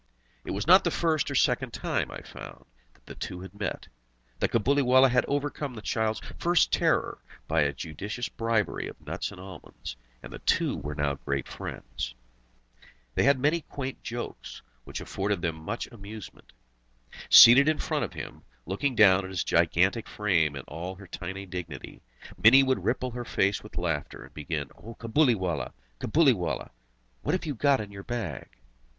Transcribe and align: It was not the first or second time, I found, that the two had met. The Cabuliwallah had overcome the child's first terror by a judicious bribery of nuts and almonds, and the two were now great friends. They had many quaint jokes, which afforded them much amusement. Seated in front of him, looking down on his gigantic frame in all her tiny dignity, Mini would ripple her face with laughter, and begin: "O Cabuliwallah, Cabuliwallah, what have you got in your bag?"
It 0.43 0.49
was 0.49 0.65
not 0.65 0.83
the 0.83 0.89
first 0.89 1.29
or 1.29 1.35
second 1.35 1.73
time, 1.73 2.09
I 2.09 2.21
found, 2.23 2.65
that 2.95 3.05
the 3.05 3.13
two 3.13 3.41
had 3.41 3.53
met. 3.53 3.87
The 4.39 4.47
Cabuliwallah 4.49 5.11
had 5.11 5.25
overcome 5.27 5.75
the 5.75 5.81
child's 5.83 6.21
first 6.39 6.73
terror 6.73 7.19
by 7.47 7.61
a 7.61 7.71
judicious 7.71 8.27
bribery 8.27 8.87
of 8.87 8.99
nuts 8.99 9.31
and 9.31 9.39
almonds, 9.39 9.95
and 10.23 10.33
the 10.33 10.39
two 10.39 10.75
were 10.77 10.95
now 10.95 11.19
great 11.23 11.47
friends. 11.47 12.15
They 13.13 13.25
had 13.25 13.37
many 13.39 13.61
quaint 13.61 14.01
jokes, 14.01 14.63
which 14.85 15.01
afforded 15.01 15.43
them 15.43 15.53
much 15.57 15.85
amusement. 15.91 16.51
Seated 17.29 17.69
in 17.69 17.77
front 17.77 18.03
of 18.03 18.13
him, 18.13 18.41
looking 18.65 18.95
down 18.95 19.21
on 19.23 19.29
his 19.29 19.43
gigantic 19.43 20.07
frame 20.09 20.55
in 20.55 20.63
all 20.63 20.95
her 20.95 21.05
tiny 21.05 21.45
dignity, 21.45 22.01
Mini 22.43 22.63
would 22.63 22.85
ripple 22.85 23.11
her 23.11 23.23
face 23.23 23.61
with 23.61 23.77
laughter, 23.77 24.23
and 24.23 24.33
begin: 24.33 24.71
"O 24.75 24.95
Cabuliwallah, 24.95 25.73
Cabuliwallah, 25.99 26.71
what 27.21 27.33
have 27.33 27.45
you 27.45 27.53
got 27.53 27.79
in 27.79 27.91
your 27.91 28.01
bag?" 28.01 28.49